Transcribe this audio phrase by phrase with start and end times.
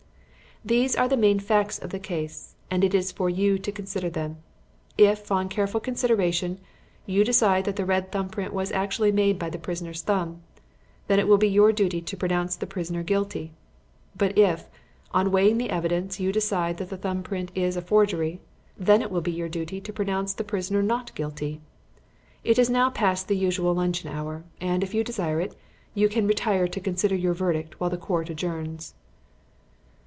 [0.63, 4.11] "These are the main facts of the case, and it is for you to consider
[4.11, 4.37] them.
[4.95, 6.59] If, on careful consideration,
[7.07, 10.43] you decide that the red thumb print was actually made by the prisoner's thumb,
[11.07, 13.53] then it will be your duty to pronounce the prisoner guilty;
[14.15, 14.69] but if,
[15.11, 18.39] on weighing the evidence, you decide that the thumb print is a forgery,
[18.77, 21.59] then it will be your duty to pronounce the prisoner not guilty.
[22.43, 25.55] It is now past the usual luncheon hour, and, if you desire it,
[25.95, 28.93] you can retire to consider your verdict while the Court adjourns."